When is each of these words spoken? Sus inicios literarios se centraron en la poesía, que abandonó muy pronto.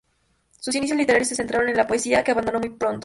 Sus 0.59 0.73
inicios 0.73 0.97
literarios 0.97 1.27
se 1.27 1.35
centraron 1.35 1.69
en 1.69 1.77
la 1.77 1.85
poesía, 1.85 2.23
que 2.23 2.31
abandonó 2.31 2.59
muy 2.59 2.69
pronto. 2.69 2.99